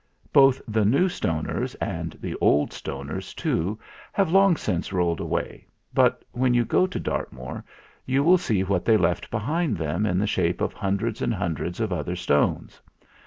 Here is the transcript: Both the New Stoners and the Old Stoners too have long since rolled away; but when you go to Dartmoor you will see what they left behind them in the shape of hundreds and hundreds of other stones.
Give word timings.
Both 0.33 0.63
the 0.67 0.83
New 0.83 1.07
Stoners 1.09 1.75
and 1.79 2.13
the 2.13 2.35
Old 2.41 2.71
Stoners 2.71 3.35
too 3.35 3.77
have 4.13 4.31
long 4.31 4.57
since 4.57 4.91
rolled 4.91 5.19
away; 5.19 5.67
but 5.93 6.25
when 6.31 6.55
you 6.55 6.65
go 6.65 6.87
to 6.87 6.99
Dartmoor 6.99 7.63
you 8.07 8.23
will 8.23 8.39
see 8.39 8.63
what 8.63 8.83
they 8.83 8.97
left 8.97 9.29
behind 9.29 9.77
them 9.77 10.07
in 10.07 10.17
the 10.17 10.25
shape 10.25 10.59
of 10.59 10.73
hundreds 10.73 11.21
and 11.21 11.35
hundreds 11.35 11.79
of 11.79 11.93
other 11.93 12.15
stones. 12.15 12.81